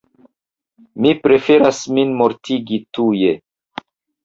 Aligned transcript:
Mi 1.05 1.11
preferas 1.27 1.83
min 1.99 2.17
mortigi 2.23 2.83
tuje. 2.99 3.39